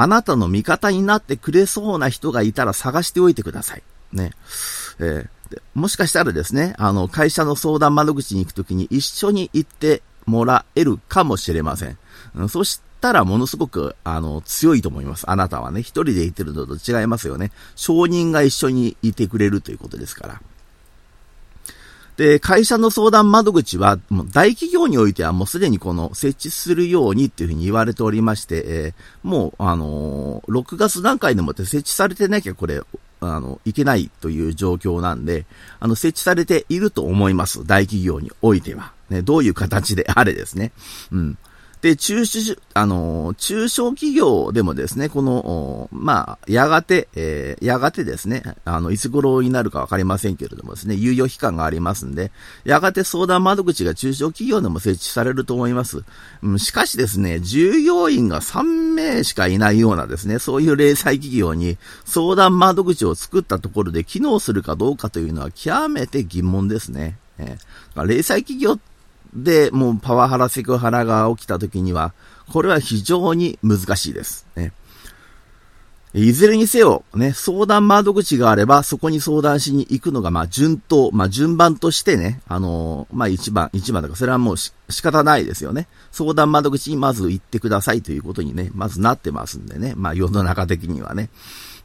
[0.00, 3.82] あなたの味方になってくれそうな人がいたら探しておいてください。
[4.12, 4.30] ね。
[5.00, 11.98] えー、もしかしたらですね、あの、会社の相談窓口に行くときに一緒に行ってもらえるかもしれません。
[12.36, 15.28] うん、そしたらものすごく、あの、強いと思います。
[15.28, 17.50] あなたはね、一人で行ってるのと違いますよね。
[17.74, 20.40] 証人が一緒にいてくれるということですから。
[22.18, 32.82] で、会社の相談窓口は、もう大企業においてはもうすでにこの設置するようにっていうふうに言われておりまして、えー、もう、あのー、6月段階でもって設置されてなきゃこれ、
[33.20, 35.46] あの、いけないという状況なんで、
[35.78, 37.64] あの、設置されていると思います。
[37.64, 38.92] 大企業においては。
[39.10, 40.72] ね、どういう形であれですね。
[41.12, 41.38] うん。
[41.80, 52.32] で、中小、あの、中小企業でもですね、この、まあ、やがて、えー、やがてですね、あの、いつ頃になるかわかりませんけれどもですね、猶予期間がありますんで、
[52.64, 56.02] やがて相談窓口が中小企業でも設置されると思います。
[56.42, 67.18] うん、しかしですね、従業員が3名しかいないようなですね、そういう零細企業に相談窓口を作ったところで機能するかどうかというのは極めて疑問ですね。
[67.38, 68.78] えー、零細企業
[69.34, 72.14] で、もうパワハラ、セクハラが起きた時には、
[72.52, 74.46] これは非常に難しいです。
[74.56, 74.72] ね。
[76.14, 85.86] いずれにせよ、ね、相談窓口があれば、そこに相談しに行くのが、まあ、順当、まあ、順番としてね、あのー、まあ、一番、一番だから、それはもう仕方ないですよね。
[86.10, 91.28] 相談窓口にまず行ってくださいということにね、まずなってますんでね、まあ、世の中的にはね。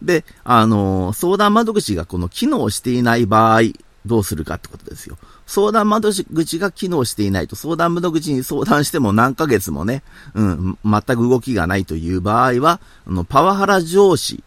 [0.02, 3.62] で、あのー、相談窓口がこの機能していない場合、
[4.06, 5.18] どうするかってことですよ。
[5.46, 10.04] 相談窓口が機能していないと、相談窓口に相談しても何ヶ月もね、
[10.34, 14.44] うん、全く動きがないという場合は、あの、パワハラ上司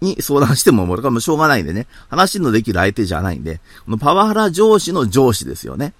[0.00, 5.92] に相談しても、もうもしょうがないんでね、話のできる相手じゃないんで、このパワハラ上司の上司ですよね。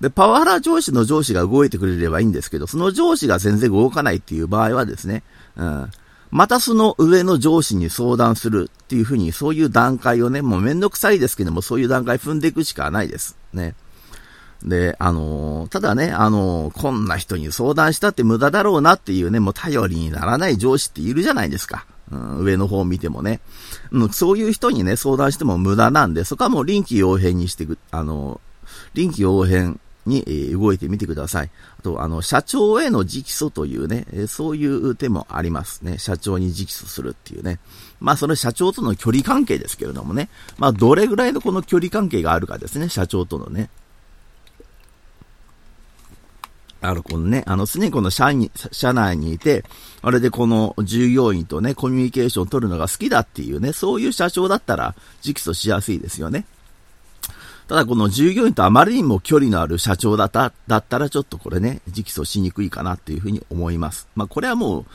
[0.00, 5.22] で、パワハラ上司の上司が動いてくれればいいんですけど、その上司が全然動かないっていう場合はですね、
[5.56, 5.90] うん、
[6.30, 13.36] またその上の上司に相談するっていうふうに、そういう段階をね、もうめんどくさいですけども、そういう段階踏んでいくしかないです。
[13.52, 13.74] ね。
[14.64, 21.86] で、あのー、ただね、あのー、こんな人に相談したって無駄だろうなっていうね、もう頼りにならない上司っているじゃないですか。
[22.10, 23.40] うん、上の方を見てもね、
[23.90, 24.10] うん。
[24.10, 31.50] そういう人にね、相談しても無駄なんで、そこはもう臨機応変にしていく、あのー、臨機応変に、え動いてみてください。
[31.78, 35.98] あと、あの、社長への直訴というね、えそういう手もありますね。
[35.98, 37.58] 社長に直訴するっていうね。
[38.00, 40.28] まあ、その社長との距離関係ですけれどもね。
[40.58, 43.68] まあ、どれぐらいのこの距離関係があるかですね、社長とのね。
[46.80, 49.64] あの、このね、あの、常にこの社に、社内にいて、
[50.02, 56.44] あれでこの従業員とね、コミュニケーションを取るのが好きだっていうね、そういう社長だったら、直訴しやすいですよね。
[57.68, 64.06] ただこの従業員とあまりにも距離のある社長だった、だったらちょっとこれね、直訴しにくいかなっていうふうに思います。
[64.14, 64.86] まあこれはもう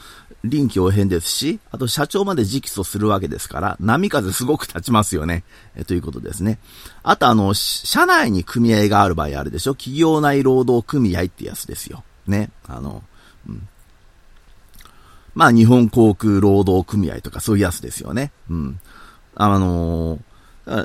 [0.46, 5.44] 臨機応変ですし、あと社長まで直訴するわけですから、波風すごく立ちますよね。
[5.76, 6.60] えということですね。
[7.04, 9.76] あとあの、社内に組合がある場合あるでしょ？
[9.76, 12.04] 企業内労働組合ってやつですよ。
[12.26, 12.52] ね。
[12.68, 13.04] あの、
[13.50, 13.68] うん。
[15.36, 18.32] まあ日本航空労働組合とかそういうやつですよね。
[18.50, 18.80] うん。
[19.36, 20.20] あのー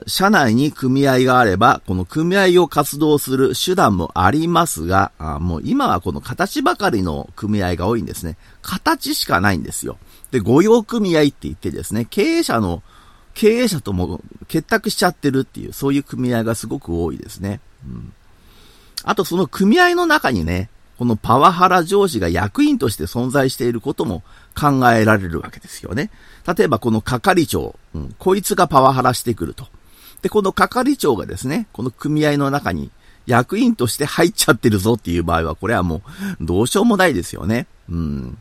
[0.07, 8.37] 社内に組合があれば、この組合を活動する手段もありますが、もう今はこの形ばかりの組合が多いんですね。
[8.63, 9.99] 形しかないんですよ。
[10.31, 12.83] で、御用組合って言ってですね、経営者の、
[13.35, 17.61] 経営者とも結託しちゃってるっていう、そういう組合がすごく多いですね。
[17.87, 18.13] うん。
[19.05, 24.23] あとその組合の中にね、このパワハラ上司が役員として存在していることも
[24.59, 26.11] 考えられるわけですよね。
[26.47, 29.67] 例えばこの係長、うん、こいつがパワハラしてくると。
[30.23, 32.91] で、この係長がですね、この組合の中に
[33.27, 36.03] 役員として入っちゃってるぞっていう場合は、これはもう
[36.41, 37.67] どうしようもないですよね。
[37.89, 38.39] うん。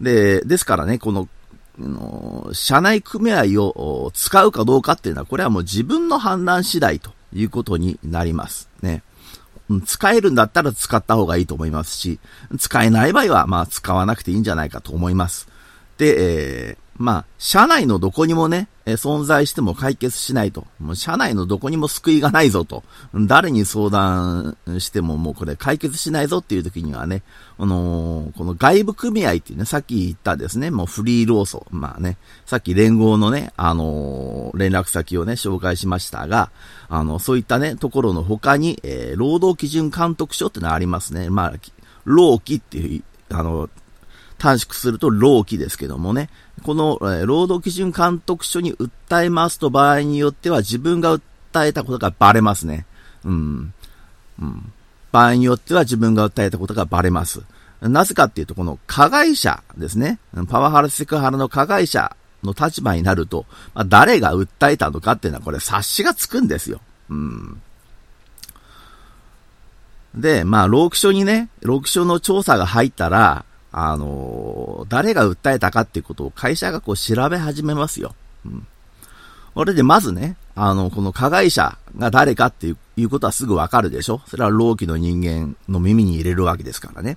[0.00, 1.28] で、ですからね、この、
[1.78, 9.02] の社内組合を使うかどうかっていうのは、これはもう自分の判断次第ということになりますね。
[9.84, 12.18] 使えるんだったら使った方がいいと思いますし、
[12.58, 15.48] 使えない場合は、まあ使わなくていいんじゃないかと思います。
[15.98, 20.66] で、えー、まあ、社内のどこにもね、え存在しても解決しないと。
[20.80, 22.82] もう社内のどこにも救いがないぞと。
[23.14, 27.22] 誰に相談してももうこれ解決しないぞっていう時にはね、
[27.58, 31.62] あのー、この外部組合っていうね、さっき言ったですね、もうフリー労組。
[31.70, 36.50] まあね、さっき連合のね、あのー、連絡先をね、紹介しましたが、
[36.88, 41.30] あの、そういったね、ところの他に、えー、労働基準監督署ってのがありますね。
[41.30, 41.52] まあ、
[42.04, 43.68] 労基っていう、あの、
[44.38, 46.30] 短縮すると労基ですけどもね、
[46.62, 52.86] この、え、労働基準監督署に訴えますと場合によっては自分が訴えたことがバレますね。
[53.24, 53.74] うん。
[54.40, 54.72] うん。
[55.12, 57.42] 場合によっては自分が訴えたことがバレます。
[57.80, 60.18] なぜかっていうと、この加害者ですね。
[60.48, 66.80] パワハラセクハラの加害者の立場になると、まあ、誰が訴えたのかっていうのはこれ察しがつくんですよ。
[67.08, 67.62] うん。
[70.14, 78.14] で、まあ、労基署にね、労基署の調査が入ったら、あの、誰が訴えたかっていうことを会社がこう調べ始めますよ。
[78.44, 78.66] うん。
[79.54, 87.16] これでまずね、あの、この加害者が誰かっていうことはすぐわかるでしょそれは老期の人間の耳に入れるわけですからね。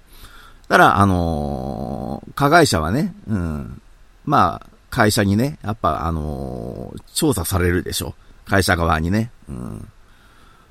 [0.67, 3.81] だから、あのー、加害者はね、うん、
[4.25, 9.31] まあ、会社にね、やっぱ、あのー、調査されるでしょ会社側にね。
[9.47, 9.87] うん。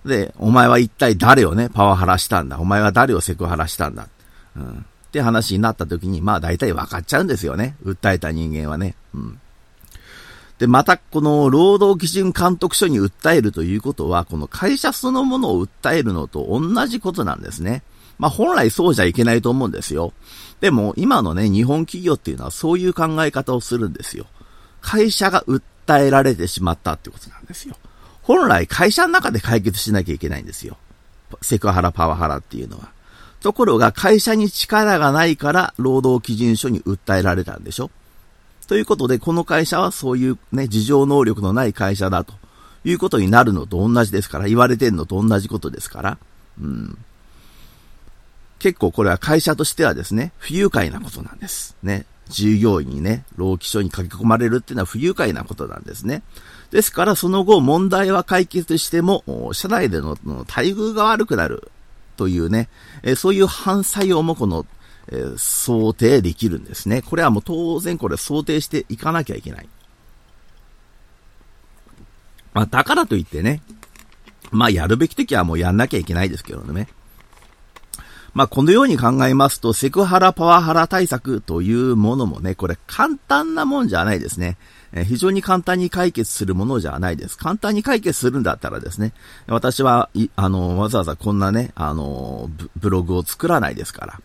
[0.04, 2.58] で、お前は一体誰をね、パワハラしたんだ？
[2.58, 4.08] お前は誰をセクハラしたんだ？
[4.56, 4.86] うん。
[5.10, 7.74] って話になった時に、まあ大体分かっちゃうんですよね。
[7.84, 8.94] 訴えた人間はね。
[9.12, 9.40] うん。
[10.58, 17.82] で、また、この労働基準監督署に訴えるということは、この会社そのものを訴えるのと同じことなんですね。
[18.18, 20.12] まあ本来そうじゃいけないと思うんですよ。
[20.60, 24.26] でも、今のね、日本企業っていうのはそういう考え方をするんですよ。
[24.80, 27.74] 会社が訴えられてしまったってことなんですよ。
[28.22, 30.76] 本来会社の中で解決しなきゃいけないんですよ。
[31.42, 32.90] セクハラ、パワハラっていうのは。
[33.40, 37.90] ところが会社に力がないから労働基準書に訴えられたんでしょ？
[38.66, 42.35] ということで、この会社はそういうね、事情能力のない会社だと
[42.85, 46.18] いうことになるのと同じですから、言われてんのと同じことですから、
[46.61, 46.98] うん。
[48.61, 51.76] 結構これは会社としてはですね、不愉快なことなんです。
[51.83, 52.05] ね。
[52.29, 56.22] 従業員にね、労基署に書き込まれるっていうのは不愉快なことなんですね。
[56.70, 60.11] ですから、その後問題は解決しても、社内での
[60.46, 61.72] 待遇が悪くなる
[62.20, 62.68] というね、
[63.02, 64.66] えそういう反作用もこの、
[65.09, 67.00] え想定できるんですね。
[67.00, 69.68] これはもう当然これ想定していかなきゃいけない。
[72.52, 73.62] まあ、だからといってね、
[74.50, 76.88] まあ、やるべき時はもうやんなきゃいけないですけどね。
[78.35, 84.59] まあ、このように考えますと、セクハラ、パワハラ対策というものもね、これ簡単なもんじゃないですね。
[84.92, 87.38] え非常に簡単に解決するものじゃないです。
[87.38, 89.12] 簡単に解決するんだったらですね、
[89.46, 94.20] 私は、あの、わざわざこんなね、あの、ブログを作らないですから。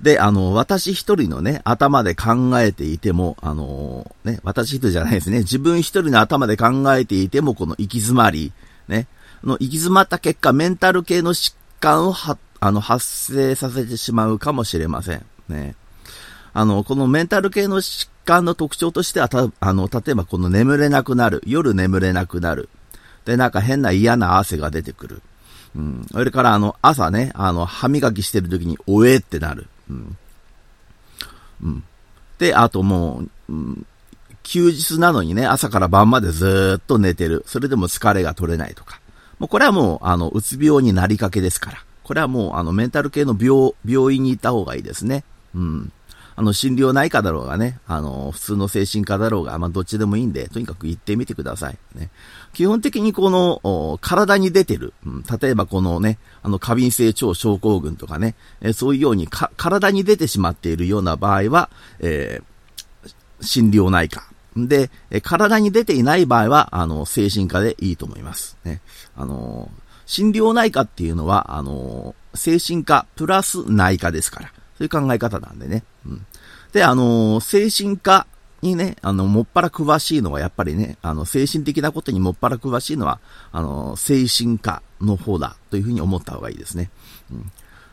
[0.00, 8.52] で、あの、私一人のね、頭で考えていても、あの、ね、私一人じゃないですね、自分一人の頭で考えていても、この行き詰まり、
[8.88, 9.06] ね、
[9.44, 15.24] の行き詰まった結果、メンタル系の疾患をは、あの、発生させてしまうかもしれません。
[15.48, 15.76] ね。
[16.52, 21.42] あの、このメンタル系の疾患の特徴としては、た、あの、例えばこの眠れなくなる。
[21.46, 22.68] 夜眠れなくなる。
[23.24, 25.22] で、なんか変な嫌な汗が出てくる。
[25.76, 26.06] うん。
[26.10, 29.66] それから、あの、朝ね、あの、歯磨きしてる時に、おえってなる。
[29.90, 30.16] うん。
[31.62, 31.84] うん。
[32.38, 33.86] で、あともう、うん、
[34.42, 37.44] 休日なのにね、朝から晩までずっと寝てる。
[37.46, 39.00] それでも疲れが取れないとか。
[39.38, 41.78] もうこれはもう、あの、うつ病になりかけですから。
[42.04, 45.24] これはもう、あの、メンタル系の病、病院に行った方がいいですね。
[45.54, 45.92] うん。
[46.36, 51.78] あの、心療内科だろうがね、あの、普通の精神科だろうが、まあ、どっちでもいいんで、とにかく行ってみてください。
[51.94, 52.10] ね。
[52.52, 61.70] 基本的にこの、体に出てる、うん、例えばこのね、あの、過敏性腸症候群とかね、えそういうようにか体に出てしまっているような場合は、
[62.00, 64.24] えー、心療内科。
[64.56, 64.90] で、
[65.22, 68.56] 体に出ていない場合は、あの、精神科でいいと思います。
[68.64, 68.80] ね。
[69.16, 69.70] あの、
[70.06, 74.52] 心療内科っていうのは、あの、精神科プラス内科ですから。
[74.76, 75.84] そういう考え方なんでね。
[76.74, 78.26] で、あの、精神科
[78.60, 83.20] にね、あの、もっぱら詳しいのは、やっぱりね、あの、精神的なことにもっぱら詳しいのは、
[83.52, 86.90] あの、精神科の方だ、というふうに思った方がいいですね。
[87.30, 87.52] うん。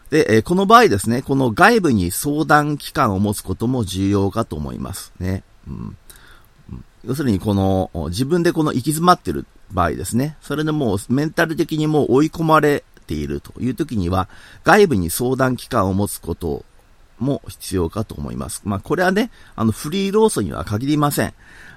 [0.09, 5.43] で、えこの場合ですね、この外部に相談機関を持つことも重要かと思いますね。
[5.67, 5.97] うん。
[7.05, 10.37] 要するにこの、自分でこの行き詰まってる場合ですね。
[10.41, 14.27] それでもうメンタル的にもう追い込まれているという時には、
[14.63, 16.65] 外部に相談機関を持つこと
[17.21, 18.61] も必要かと思います。
[18.65, 21.33] まあ、これはね、あの、フリーローソには限りません。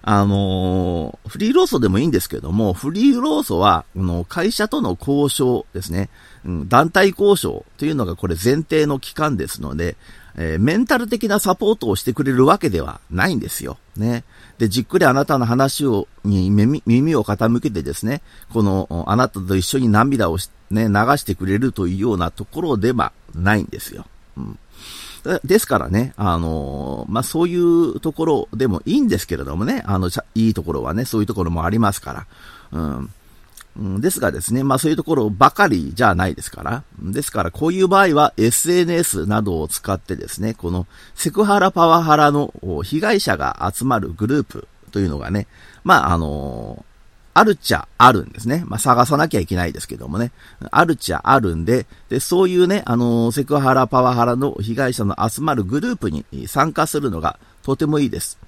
[0.06, 6.10] あのー、フリーローソでもいいんですけども、フリーローソは、あの、会社との交渉ですね、
[6.44, 9.96] うん、団体交渉というのがこれ前提の期間ですので、
[10.36, 13.78] えー、メンタル的なサポートをしてくれるわけではないんですよ。
[13.96, 14.24] ね。
[14.58, 18.20] で、じっくりあなたの話を、に耳耳を傾けてですね、
[18.52, 20.38] この、あなたと一緒に涙を
[20.70, 24.06] ね、流してくれるというようなところではないんですよ。
[24.36, 24.58] うん。
[25.44, 32.26] ですからね、あのまあ、そういうところでもいいんですけれどもね、あの、いいところはね、そういうところもありますから。
[32.72, 33.10] うん。
[34.00, 36.84] ですがですね、まあそういうところばかりじゃないですから。
[37.00, 42.52] ですからこういう場合は SNS などを使ってですね、このセクハラパワハラの
[42.84, 45.48] 被害者が集まるグループというのがね、
[45.82, 46.84] まああの
[47.34, 48.62] あるっちゃあるんですね。
[48.66, 50.30] まあ、探さなきゃいけないですけどもね。
[50.70, 58.38] あるっちゃあるんで、で、そういうね、あのセクハラ、パワハラの被害者の集まるグループに参加するのがとてもいいです。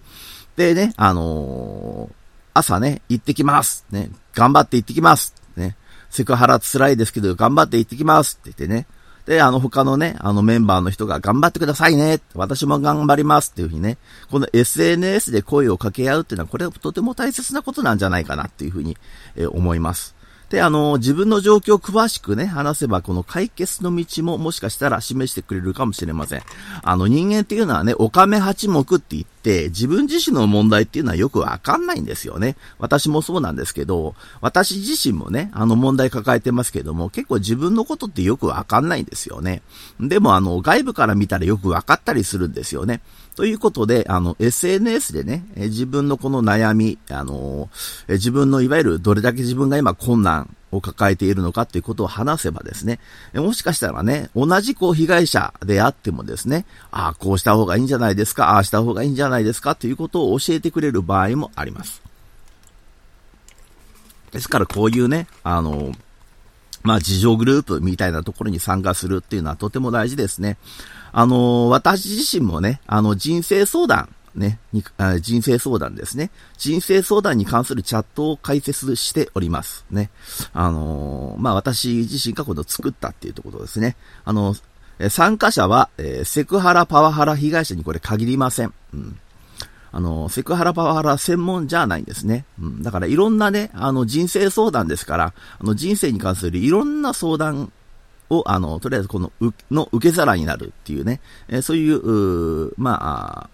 [0.56, 2.26] でね、あのー
[2.58, 3.84] 朝ね、行ってきます。
[3.90, 5.34] ね、頑張って行ってきます。
[5.56, 5.76] ね、
[6.08, 8.38] セクハラ辛いですけど、頑張って行ってきます。
[8.40, 8.86] って言ってね。
[9.26, 12.20] で、あの他のね、あのメンバーの人が頑張ってくださいね。
[12.34, 13.98] 私も頑張りますっていうふうにね、
[14.30, 18.96] この SNS で声を掛け合うっていうのは、これはとても大切なことなんじゃないかなっていうふうに、
[19.34, 20.14] え思います。
[20.48, 26.42] で、あの、自分の状況を詳しくね、話せば、この解決の道ももしかしたら示してくれるかもしれません。
[26.84, 29.35] あの、人間っていうのはね、おかめ八目って言って、
[29.68, 32.56] 自分自身の問題っていうのはよくわかんないんですよね。
[32.78, 39.62] 私もそうなんですけど、私自身もね、あの問題抱えてますけども、結構自分のことってよくわかんないんですよね。
[40.00, 43.00] でも、あの、外部から見たらよくわかったりするんですよね。
[43.36, 47.68] ということで、あの、SNS でね、自分のこの悩み、あの、
[48.08, 52.98] 自分のいわゆるどれだけ自分が今困難を抱えているのかっていうことを話せばですね、
[53.34, 62.02] もしかしたらね、同じこう被害者であってもですね、ああ、こうした方がいいんじゃないですか、ああした方がいいんじゃないですかということを教えてくれる場合もあります。
[64.32, 65.92] ですからこういうね、あの、
[66.82, 70.56] まあ、自助グループみたいなところに参加するっていうのはとても大事ですね。
[71.10, 74.58] あの、私自身もね、あの、人生相談、ね、
[75.20, 76.30] 人生相談ですね。
[76.58, 79.84] 人生相談に関するチャットを開設しております。
[79.90, 80.10] ね。
[80.52, 83.96] あのまあ、私自身がこの作ったっていうところですね。
[84.24, 84.54] あの、
[85.10, 88.72] 参加者は、えー、セクハラ、パワハラ被害者にこれ限りません。
[88.94, 89.18] うん。
[89.92, 92.44] あの、セクハラ、パワハラ専門じゃないんですね。
[92.60, 92.82] うん。
[92.82, 97.72] だからいろんなね、あの、人生相談ですから、あの、人生に関するいろんな相談
[98.30, 99.32] を、あの、とりあえずこの、
[99.70, 102.98] の受け皿になるっていうね、えー、そういう、うま
[103.48, 103.50] あ、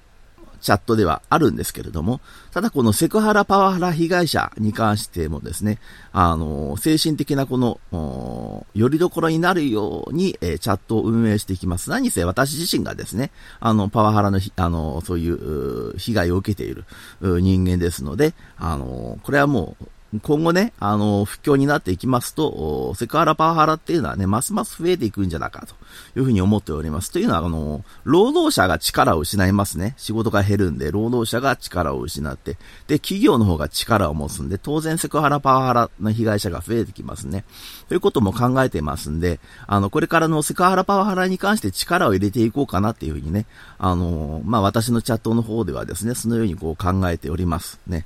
[0.62, 2.20] チャットではあるんですけれども、
[2.52, 5.78] ただこのセクハラパワハラ被害者に関してもですね、
[6.12, 11.90] あの、精神的なこの、よりどころになるように、えー、チャットを運営していきます。
[11.90, 16.84] 何せ私自身がですね、あの、パワハラの、あの、そういう被害を受けている
[17.20, 19.86] 人間ですので、あの、これはもう、
[20.20, 25.74] 今後ね、あの、不況になっていきますと、セクハラパワハラっていうのはね、ますます増えていくんじゃないかと
[26.18, 27.10] いうふうに思っております。
[27.10, 29.94] というのは、あの、労働者が力を失いますね。
[29.96, 32.58] 仕事が減るんで、労働者が力を失って、
[32.88, 37.46] で、企業の方が力を持つんで、当然セクハラパワハラの被害者が増えてきますね。
[37.88, 43.46] ということも考えてますんで、あの、これからのセクハラパワハラに関して力を入れていこうかなっていうふうにね、
[43.78, 48.04] あの、まあ、私のチャットの方ではですね、そのようにこう考えておりますね。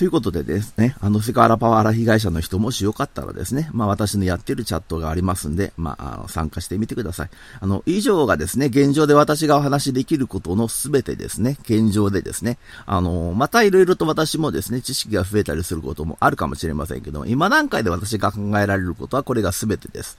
[0.00, 7.30] ということでですね、あの、セクハラパワハラ被害者の人もしよかったらですね、まあ私のやってるチャットがありますんで、まあ、あの参加してみてください。
[7.60, 20.16] あの、以上がですね、現状で私がお話しできることのすべてですね、現状でですね、あの、またいろいろと私もですね、知識が増えたりすることもあるかもしれませんけど、今段階で私が考えられることはこれがすべてです。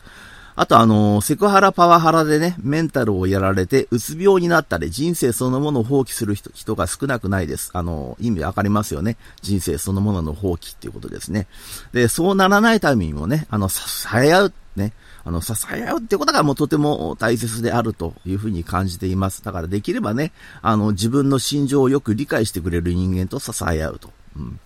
[0.56, 7.72] あとあの、セクハラパワハラでね、メンタルをやられて、うつ病になったり、人生そのものを放棄する人が少なくないです。
[7.74, 9.18] あの、意味わかりますよね。
[9.42, 11.48] 人生そのものの放棄っていうことですね。
[11.94, 13.82] で、そうならないためにもね、あの、支
[14.16, 14.94] え合う、ね、
[15.24, 19.44] あの、支え合うってことがもうとても大切であるというふうに感じています。
[19.44, 20.32] だからできればね、
[20.62, 24.12] あの、自分の心情をよく理解してくれる人間と支え合うと。
[24.36, 24.60] うん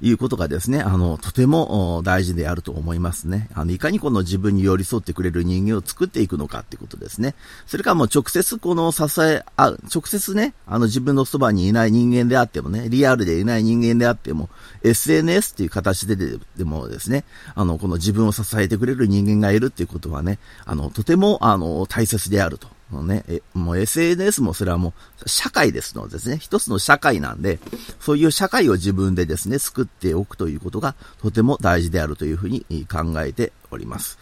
[0.00, 3.48] いうことがですね、あの、とても大事であると思いますね。
[3.54, 7.34] あの、いかにこの自分に寄り添ってくれる人間を作っていくのかってことですね。
[7.66, 14.48] それからもう直接この支え合う、直接ね、あの自分のそばにいない人間であってもね、リアルでいない人間であっても、
[14.82, 17.24] SNS っていう形でででもですね、
[17.54, 27.58] あの、この自分を支えてくれる人間がいるっていうことはね、あの、とても、あの、大切であるともうね、えもう SNS もそれはもう社会ですのですね、一つの社会なんで、
[28.00, 34.18] そういう社会を自分でですね、作っておくということがとても大事であるというふうに考えております。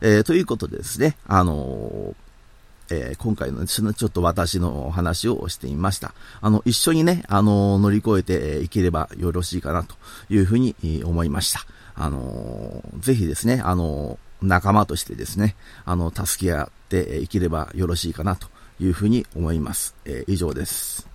[0.00, 2.28] えー、ということでですね、あのー
[2.90, 6.14] えー、今回のちょっと私のお話をしてみました。
[6.40, 9.94] あの、一緒にね、あの、乗り越えていければよろしいかなと
[10.30, 11.60] いうふうに思いました。
[11.94, 18.48] あの、ぜひですね、あの、仲間としてですね、あの、助け合っていければよろしいかなと
[18.80, 19.94] いうふうに思います。
[20.06, 21.07] えー、以上です。